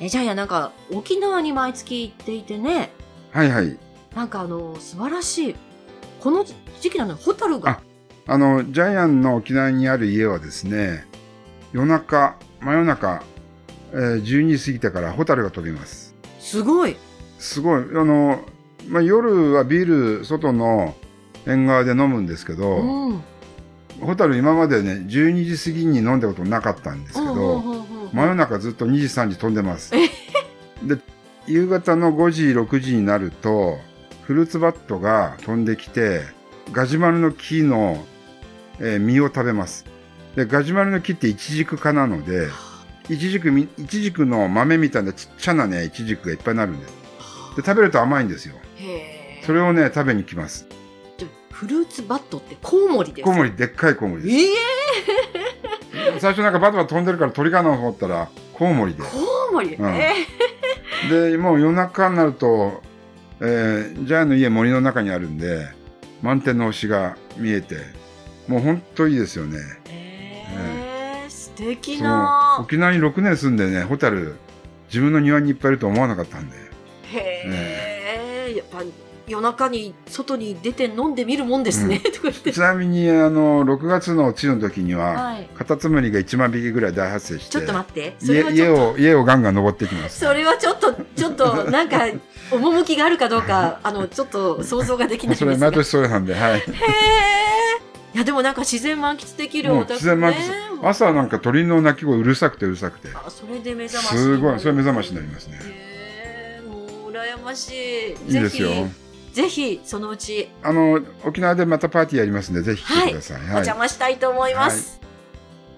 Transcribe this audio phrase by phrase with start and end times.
[0.00, 2.90] えジャイアンなんか沖縄に毎月行っていてね
[3.30, 3.78] はいはい。
[4.14, 5.56] なんかあの素晴らしい
[6.20, 6.54] この時
[6.90, 7.80] 期なのにホタルが
[8.26, 11.04] あの、ジャイアンの沖縄にある家はですね、
[11.72, 13.22] 夜中、真夜中、
[13.92, 16.14] えー12時過ぎてからホタルが飛びます。
[16.38, 16.96] すごい
[17.38, 17.82] すごい。
[17.82, 18.40] あの、
[18.88, 20.94] まあ、夜はビール、外の
[21.46, 23.22] 縁側で飲むんですけど、うん
[24.00, 27.71] ホタル今までね、12時過ぎに飲んだことなかったんですけど、うんうんうんうん
[28.12, 29.92] 真夜中ずっと2時3時飛んでます。
[29.92, 30.98] で、
[31.46, 33.78] 夕方の5時6時になると、
[34.22, 36.22] フルーツバットが飛んできて、
[36.72, 38.04] ガジュマルの木の、
[38.78, 39.84] えー実を食べます。
[40.36, 42.48] で、ガジュマルの木ってイチジク科なので、
[43.08, 46.92] イチジクみ、イチジクの豆みたいなちっちゃなね、イチジクがいっぱいになるんです。
[47.56, 48.54] で、食べると甘いんですよ。
[49.44, 50.66] それをね、食べに来ます。
[51.62, 53.24] フルーツバットってコウモリです。
[53.24, 54.34] コウモリ、でっかいコウモリです。
[54.36, 59.02] ええ 最初なんかバタバタ飛んでるから鳥かなと思ったら、コウモリで。
[59.04, 59.08] コ
[59.50, 59.94] ウモリ、うん。
[59.94, 60.12] え
[61.08, 62.82] で、もう夜中になると、
[63.38, 65.68] えージャイアンの家森の中にあるんで、
[66.20, 67.76] 満天の星が見えて、
[68.48, 69.58] もう本当いいですよね。
[69.88, 71.30] ええ。
[71.30, 72.58] 素敵な。
[72.60, 74.34] 沖縄に6年住んでね、ホタル、
[74.88, 76.56] 自分の庭にいっぱいいると思わなかったんで。
[77.04, 78.54] へえ。
[78.56, 78.82] やっぱ
[79.26, 90.18] 夜中に外に出て飲んでみるもんですね、とか言ってちなみに、あの、6月の梅雨の時には、はいカタツムリが1万匹ぐらい大発生して、ちょっと待ってそれ家を、家をガンガン登ってきます。
[90.18, 92.08] それはちょっと、ちょっと、 なんか、
[92.50, 95.70] 趣があるかどうか、あの、ちょっと想像ができないんそれですが。
[95.70, 96.58] 毎年それなんで、はい。
[96.58, 96.62] へえ。
[98.14, 100.38] いや、でもなんか自然満喫できるお宅自然満ね。
[100.82, 100.88] 喫。
[100.88, 103.08] 朝はなんか鳥の鳴き声うるさくてうるさくて。
[103.14, 104.18] あ、それで目覚まし。
[104.18, 105.58] すごい、それ目覚ましになりますね。
[105.64, 108.32] へえ、もう羨ましい。
[108.32, 108.88] いいですよ。
[109.32, 113.40] ぜひ、そのうち、あの、沖縄でまたパーティーやりますんで、ぜひ来てください。
[113.40, 115.00] お邪魔したいと思います。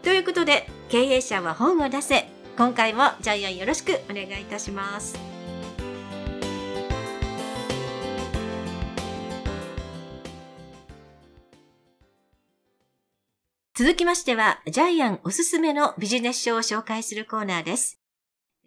[0.02, 2.28] ということで、経営者は本を出せ。
[2.56, 5.16] 今回もジャイアンよろしくお願いいたします。
[13.76, 17.98] 続きましては、ジャイアンおすすめのビジネス書を紹介するコーナーです。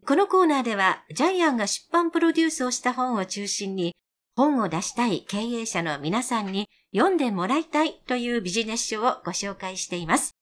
[0.05, 3.93] このコーナーでは、ジャイアンが出版プロデュースをした本を中心に、
[4.37, 10.35] 本を出したい経営者の皆さんに読んでもらいたいというビジネス書をご紹介しています。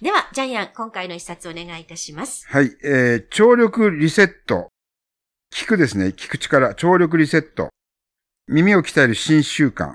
[0.00, 2.46] では、ジャイアン、今回の一冊お願いいたします。
[2.46, 4.68] はい、えー、聴力リセット。
[5.52, 6.08] 聞くですね。
[6.08, 6.74] 聞く力。
[6.76, 7.70] 聴力リセット。
[8.46, 9.94] 耳を鍛える新習慣。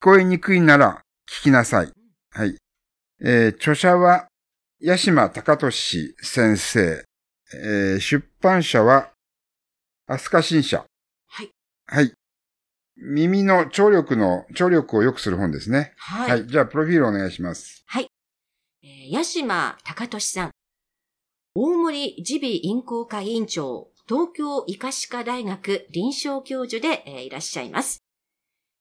[0.00, 1.92] こえにくいなら聞きなさい。
[2.30, 2.56] はい。
[3.20, 4.28] えー、著者は、
[4.82, 7.04] 八島隆俊先生。
[7.52, 9.10] えー、出版社は、
[10.06, 10.86] 飛鳥新社。
[11.26, 11.50] はい。
[11.86, 12.12] はい。
[12.98, 15.92] 耳の聴力の、聴力を良くする本ですね。
[15.98, 16.30] はい。
[16.30, 16.46] はい。
[16.46, 17.84] じゃあ、プロフィールお願いします。
[17.86, 18.08] はい。
[18.82, 20.50] えー八島隆俊さん。
[21.54, 27.98] 大森耳鼻咽喉科委員長、東京医科歯科大学臨床教授で、えーいらっしゃいます。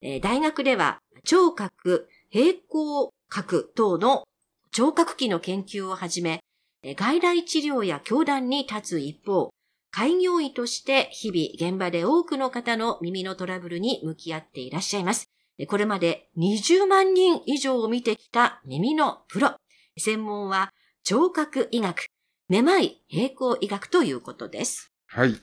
[0.02, 4.24] えー大学では、聴覚、平行覚等の
[4.72, 6.40] 聴覚器の研究をはじめ、
[6.84, 9.52] えー外来治療や教団に立つ一方、
[9.96, 15.30] 開業医として日々現場で多くの方の耳のトラブルに向き合っていらっしゃいます。
[15.58, 19.56] えこれまで20万人以上を見てきた耳のプロ。
[19.98, 20.74] 専門は
[21.06, 22.08] 聴覚医学、
[22.50, 24.92] めまい平行医学ということです。
[25.08, 25.40] はい。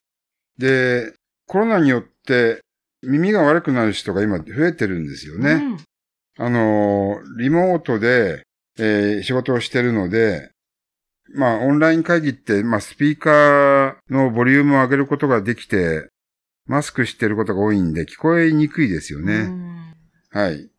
[0.59, 1.15] で、
[1.47, 2.61] コロナによって
[3.01, 5.53] 耳が悪くなる人が今増えてるんですよね。
[5.53, 5.79] うん
[6.39, 8.43] あのー、リモートで、
[8.79, 10.51] えー仕事をしてるので、
[11.35, 16.09] まあ、オンライン会議って、まあ、スピーカーのボリュームを上げることができて、
[16.67, 19.45] マスクしてることが多いんで、聞こえにくいですようね。
[19.45, 19.95] ん
[20.31, 20.71] はい。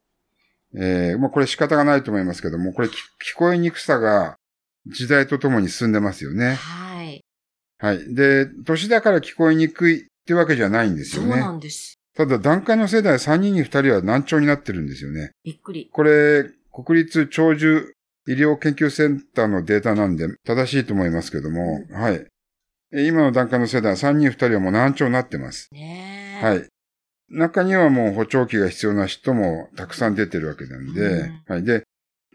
[0.75, 4.37] えー、まあ、これ仕方がないと思いますけども、これ聞聞こえにくさが
[4.87, 6.55] 時代とともに進んでますよね。
[6.55, 7.23] はい。
[7.77, 8.15] はい。
[8.15, 11.31] で、年だから聞こえにくいってわけじゃないんですよね。
[11.31, 11.99] そうなんです。
[12.15, 15.31] ただ、段階の世代3人に2人は難聴になってるんですよね。
[15.43, 15.89] びっくり。
[15.91, 17.93] これ、国立長寿
[18.27, 22.25] 医療研究センターのデータなんで正しいと思いますけども、はい。
[22.93, 25.67] え今の段階の世代3人2人はもう難聴になってます。
[25.71, 26.45] ねえ。
[26.45, 26.67] はい。
[27.29, 31.63] 中にはもう補聴器が必要な人もたくさん出てるわけなんで、うんはい。
[31.63, 31.83] で、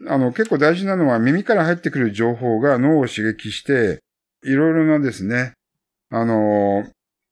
[0.07, 3.99] あの、結構大事なのは耳から入ってくる情報が脳を刺激して、
[4.43, 5.53] いろいろなですね、
[6.11, 6.85] あの、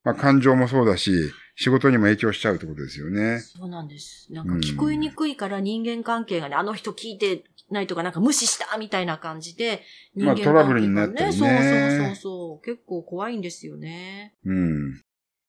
[0.03, 3.39] まあ感情もそうだし、仕事にも影響しちゃうってことですよね。
[3.39, 4.31] そうなんです。
[4.31, 9.83] なんか聞こえにくいから人間関係がね、あの人聞いてないとかなんか無視したみたいな感じで、
[10.15, 12.65] 人間関係がまあトラブルになったりねそうそうそうそう。
[12.65, 14.33] 結構怖いんですよね。
[14.45, 15.01] うん。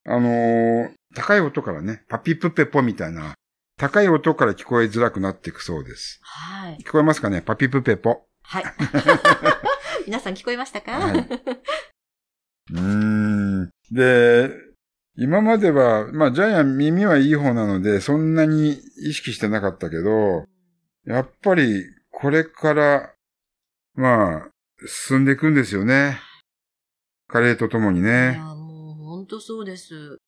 [0.05, 3.35] あのー高い音からね、パピプペポみたいな、
[3.79, 6.20] 高い音から聞こえづらくなっていくそうです。
[6.23, 6.79] はい。
[6.82, 7.41] 聞こえますかね？
[7.41, 8.26] パピプペポ。
[8.43, 8.64] はい。
[10.06, 11.29] 皆さん聞こえましたか、はい
[12.71, 13.71] うーん。
[13.91, 14.50] で、
[15.17, 20.44] 今までは、まあ、ジャイアン耳はいい方なので、そんなに意識してなかったけど、
[21.06, 21.85] やっぱり、
[22.20, 23.12] これから、
[23.94, 24.49] まあ、
[24.87, 26.19] 進んでいくんですよね。
[27.29, 28.35] 加齢とともにいね。
[28.35, 30.19] や、もう本当そうです。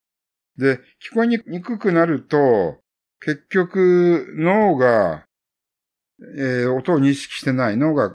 [0.56, 2.78] で、聞こえにくくなると、
[3.20, 5.24] 結局、脳が、
[6.38, 8.12] えー音を認識してない脳が、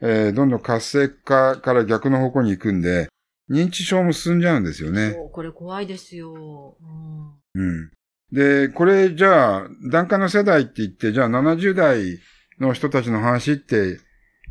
[0.00, 3.08] えーどんどん活性化から逆の方向に行くんで、
[3.50, 5.12] 認知症も進んじゃうんですよね。
[5.12, 6.76] そう、これ怖いですよ。
[6.80, 7.90] うんうん。
[8.30, 12.18] で、これじゃあ、段階の世代って言って、じゃあ70代
[12.60, 13.98] の人たちの話って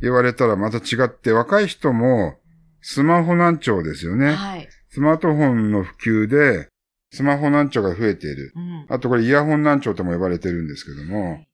[0.01, 2.37] 言われたらまた違って、若い人も
[2.81, 4.33] スマホ難聴ですよね。
[4.33, 4.67] はい。
[4.89, 6.69] スマートフォンの普及で、
[7.11, 8.53] スマホ難聴が増えている。
[8.55, 8.85] うん。
[8.89, 11.45] あとこれイヤホン難聴とも呼ばれてるんですけども、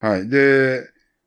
[0.00, 0.28] はい。
[0.28, 0.80] で、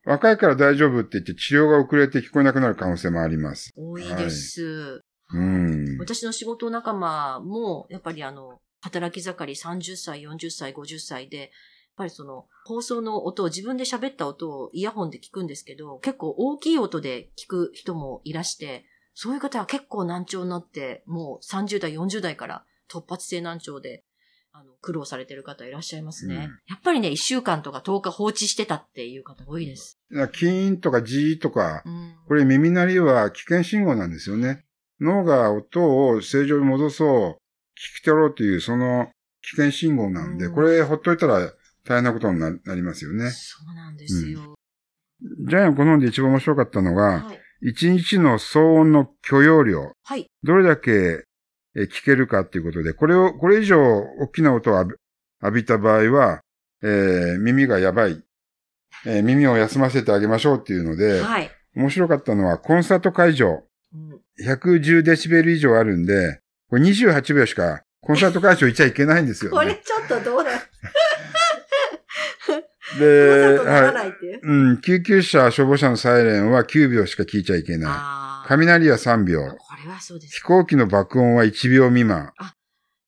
[0.04, 3.72] 若いから大丈夫って言って治療が遅れて聞こえなくなる可能性もあります。
[3.76, 5.02] 多いです。
[5.32, 5.98] うん。
[5.98, 11.50] 私の仕事仲間も、やっぱりあの、働き盛り30歳、40歳、50歳で、
[11.96, 18.84] ぱりその、放送の音を自分で喋った音をイヤホンで聞くんですけど、結構大きい音で聞く人もいらして、
[19.14, 24.04] そういう方は結構難聴になって、もう30代、40代から突発性難聴で、
[24.52, 26.34] あの、苦労されてる方いらっしゃいますね。
[26.34, 29.98] うんやっぱりね、1週間とか10日放置してたっていう方多いです。
[30.32, 32.14] キーンとかジーとか、うん。
[32.28, 34.64] これ耳鳴りは危険信号なんですよね。
[35.00, 37.38] 脳が音を正常に戻そう、
[37.76, 39.10] 聞き取ろうというその
[39.42, 41.52] 危険信号なんで、うんこれほっといたら
[41.86, 43.30] 大変なことにななりますよね。
[43.30, 44.54] そうなんですよ。
[45.48, 47.40] ジャイアンこの本で一番面白かったのが、はい。
[47.68, 50.28] 一日の騒音の許容量、はい。
[50.42, 51.24] どれだけ
[51.74, 54.98] え聞けるかっていうことで、これを、これ以上大きな音を浴
[55.52, 56.40] びた場合は、
[56.82, 58.22] えー耳がやばい、
[59.06, 61.50] えー耳を休ませてあげましょうっていうので、はい。
[61.74, 63.62] 面白かったのはコンサート会場、
[63.94, 69.80] うん110デシベル以上あるんで、これ28秒しかコンサート会場行っちゃいけないんですよこれね。
[69.82, 70.50] ちょっとどうだ
[72.98, 73.92] で、は。
[73.92, 74.14] ないう？
[74.42, 78.48] うん、救急車、消防車のサイレンは9秒しか聞いちゃいけなあい。
[78.48, 79.40] 雷は3秒。
[79.40, 80.42] これはそうです飛。
[80.44, 82.32] 行機の爆音は1秒未満。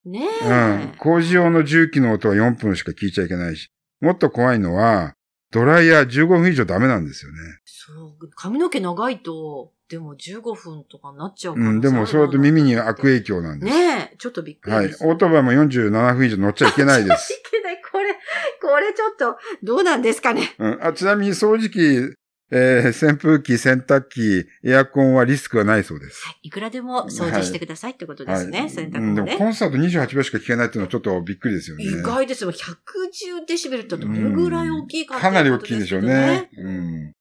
[0.04, 0.94] ねうんえ。。
[0.98, 3.70] 工事用の重機の音は4分しか聞いちゃいけないし。
[4.00, 5.14] もっと怖いのは、
[5.50, 7.38] ドライヤー15分以上ダメなんですよね。
[7.64, 8.30] そう。
[8.34, 13.72] 髪の毛長いと、でも15分とかになっちゃうかうん、でもそれだと耳に悪影響なんです。
[13.72, 14.16] ねえ。
[14.18, 14.86] ちょっとびっくりはい。
[14.86, 17.32] オートバイも47分以上乗っちゃいけないです。
[17.32, 17.78] いけない。
[17.98, 18.14] これ、
[18.62, 20.54] これちょっと、どうなんですかね？
[20.58, 22.14] うん、あちなみに掃除機、
[22.50, 26.24] えー扇風機、洗濯機、エアコンはリスクはないそうです。
[26.24, 26.48] はい。
[26.48, 28.60] いくらでも掃除してくださいってことですね。
[28.60, 31.84] はい洗濯うん、でもコンサート28秒しか聞けないっていうのはちょっとびっくりですよね。
[31.84, 32.52] 意外ですよ。
[32.52, 36.48] 110デシベルってどれぐらい大きいかってかなり大きいでしょうね。
[36.56, 37.12] うん。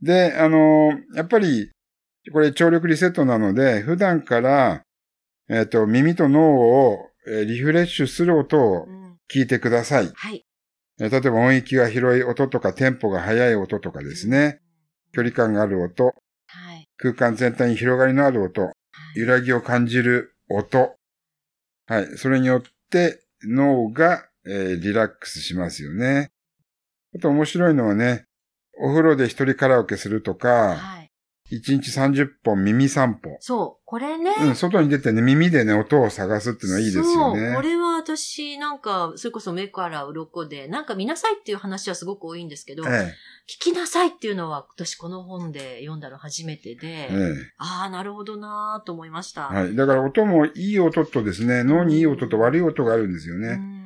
[0.00, 1.70] で、あのーやっぱり、
[2.32, 4.82] これ聴力リセットなので、普段から、
[5.50, 10.10] えっ、と、耳と脳を、えーリフレッシュする音をうん聞いてください。
[10.14, 10.44] はい。
[11.00, 14.60] えー例えば音域が広い音とか、テンポが速い音とかですね。
[15.12, 16.10] 距離感がある音、は
[16.74, 16.88] い。
[16.96, 18.72] 空間全体に広がりのある音、
[19.16, 20.96] 揺らぎを感じる音。
[21.86, 22.16] はい。
[22.18, 26.30] それによって脳が、えーリラックスしますよね。
[27.14, 28.24] あと面白いのはね、
[28.78, 31.01] お風呂で一人カラオケするとか、はい。
[31.50, 33.36] 1日30本耳散歩。
[33.40, 33.82] そう。
[33.84, 34.32] これね。
[34.40, 37.32] うん、外に出てね、耳でね、音を探すっていうのはいいですよそう。
[37.32, 37.62] こね。
[37.62, 43.12] れは私、なんか、それこそ目から鱗で、なんか見なさいっていう話はすごく多いんですけど、え
[43.48, 49.50] 聞きなさいっていうのは私この本で読んだの初めてで、え、えああ、なるほどなーと思いました。
[49.52, 49.56] え。
[49.56, 49.76] はい。
[49.76, 53.56] だから音もいい音とですね、脳にいい音と悪い音があるんですようね。
[53.56, 53.82] ん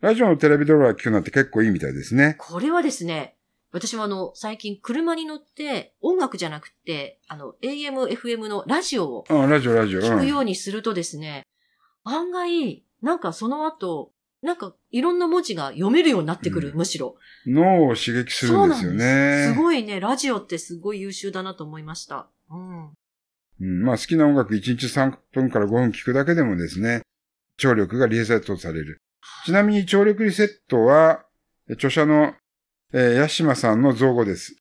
[0.00, 2.36] ラジオのテレビドラマ聞くのって結構いいみたいですね。
[2.38, 3.36] これはですね、
[3.72, 10.00] 私もあの、最近車に乗って音楽じゃなくて、あの、AM、FM のラジオをうん、ラジオ、ラジオ。
[10.00, 10.26] 聞くうん。
[10.26, 11.46] ようにするとですね、
[12.04, 14.12] 案外、なんかその後、
[14.42, 17.16] なんかいろんな文字が読めるようになってくる、うんむしろ。
[17.46, 19.52] 脳を刺激するんですよね。
[19.54, 22.28] すごいね、ラジオってすごい優秀だなと思いました。
[22.50, 22.86] うん。
[22.86, 27.02] うん、まあ好きな音楽1日3分から5分聞くだけでもですね、
[27.58, 28.98] 聴力がリセットされる。
[29.44, 31.24] ちなみに聴力リセットは、
[31.68, 32.34] え著者の、
[32.92, 34.56] えー、ヤシマさんの造語です。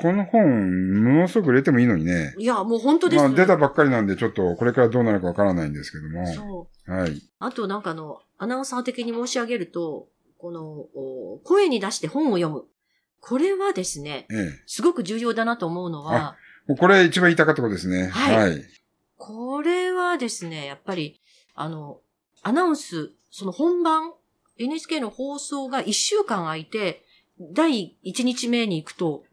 [0.00, 2.34] この本、ものすごく売れてもいいのにね。
[2.38, 3.22] いや、もう本当です。
[3.22, 6.26] まあ出たばっかりなんで、ちょっとこれからどうなるかわからないんですけども。
[6.26, 6.92] そう。
[6.92, 7.22] はい。
[7.38, 12.64] あとなんかあの、アナウンサー的に申し上げると、この、お声に出して本を読む。
[13.20, 14.62] これはですね、ええ。
[14.66, 16.36] すごく重要だなと思うのは、
[16.78, 18.08] これ一番言いたかったことですね。
[18.08, 18.64] はいはい。
[19.16, 21.20] これはですね、やっぱり、
[21.54, 22.00] あの、
[22.42, 24.12] アナウンス、その本番、
[24.58, 27.03] NHK の放送が1週間空いて、
[27.40, 29.24] 第1日目に行くと、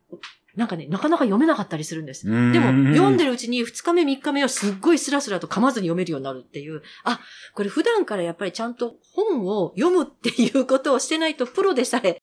[0.55, 2.25] なんかね、なかなか読めなかったりするんです。
[2.25, 3.29] ででも、読んでる。
[3.29, 6.81] るうちに2日目3日目はすっごいスラスラと噛まずに読めるようになるっていう。
[7.03, 7.21] あ、
[7.53, 12.21] これ普段からやっぱりちゃんと本を読むっていうことをしてないとプロでさえ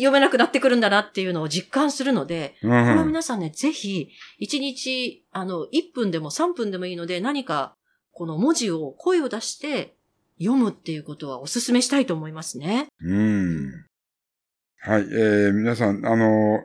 [0.00, 4.08] 読めなくなってくるんだなっていうのを実感するので、うんこれは皆さんね、ぜひ、
[4.40, 7.76] 1日、あの、1分でも3分でもいいので、何か、
[8.12, 9.94] この文字を、声を出して
[10.38, 12.88] 読むっていうことはお勧めしたいと思いますね。
[13.02, 13.89] うん。
[14.80, 15.02] はい。
[15.02, 16.64] えー、皆さん、あの、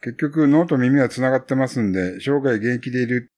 [0.00, 3.30] 結局脳と耳は繋がってますんで、生涯現役でいる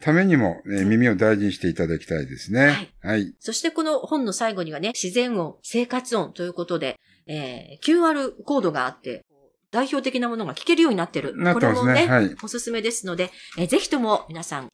[0.00, 2.92] ためにも、ね、耳を大事にしていただきたいですね。
[3.02, 3.34] はい。
[3.40, 9.24] そしてこの本の最後にはね、自然音、生活音ということで、えー QR コードがあって、
[9.72, 11.36] 代表的なものが聞けるようになってる。
[11.36, 11.92] なってますね。
[11.92, 12.36] これもね、はい。
[12.44, 14.68] おすすめですので、えーぜひとも皆さん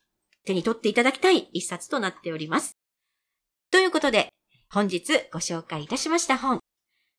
[0.45, 2.77] 手に取っていただきたい一冊となっております。
[3.71, 4.29] ということで、
[4.69, 6.61] 本日ご紹介いたしました本、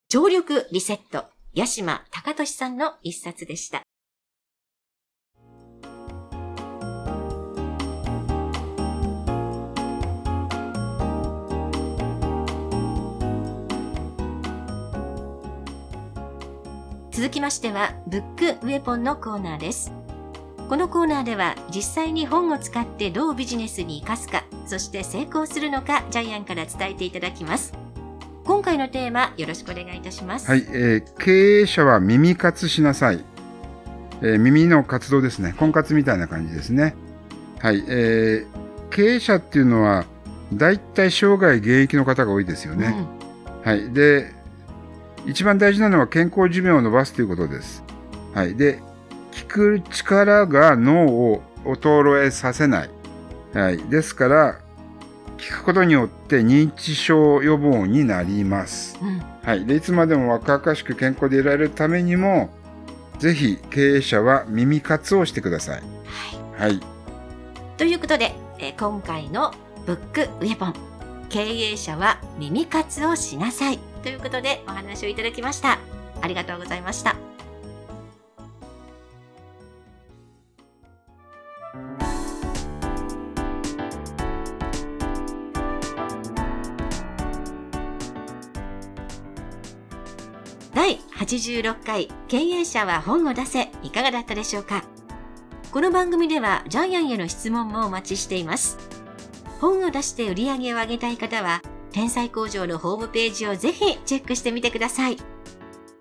[0.10, 3.82] 聴力リセット、八島隆俊さんの一冊でした。
[17.12, 19.92] 続きましては、ブックウェポンのコーナーです。
[20.70, 27.74] このコーナーでは実際に本を使ってどうビジネスに生かすか、そして成功するのかジャイアンから伝えていただきます。
[28.44, 30.48] 今回のテーマよろしくお願いいたします。
[30.50, 30.66] はい。
[30.70, 33.24] えー経営者は耳活しなさい。
[34.22, 35.54] えー耳の活動ですね。
[35.58, 36.96] 婚活みたいな感じですね。
[37.60, 37.84] はい。
[37.88, 40.06] えー経営者っていうのは、
[40.54, 43.08] だいたい生涯現役の方が多いですよね。
[43.64, 43.94] はい。
[43.94, 44.34] で、
[45.26, 47.84] 一番大事なのは健康寿命を伸ばすということです。
[48.34, 48.56] はい。
[48.56, 48.80] で、
[49.32, 52.90] 聞く力が脳を衰えさせない。
[53.54, 53.78] はい。
[53.78, 54.60] ですから、
[55.42, 58.98] 聞くことによって認知症予防になります。
[59.02, 59.08] うん。
[59.10, 59.66] うんはい。
[59.66, 62.52] で、いつまでも若々しく健康でいられるためにも、
[63.18, 65.82] ぜひ経営者は耳活をしてください。
[66.58, 66.72] はい。
[66.72, 66.80] はい。
[67.78, 69.52] ということで、えー今回の
[69.88, 70.76] ブックウェポン、
[71.30, 75.80] 経営者は耳活をしなさいということでお話をいただきました。
[76.22, 77.31] ありがとうございました。
[91.32, 94.84] 86回経営者は本を出せいかがだったでしょうか？
[95.72, 98.78] この番組ではジャイアンへの質問もお待ちしています。
[99.62, 101.62] 本を出して売り上げを上げたい方は、
[101.94, 105.18] 天才工場のホームページをぜひチェックしてみてください。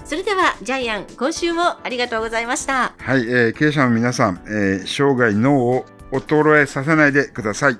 [0.04, 2.94] それでは、ジャイアン、今週もありがとうございました。
[2.98, 3.20] はい。
[3.28, 7.78] えー経営者の皆さん、えー生涯脳を衰えさせないでください。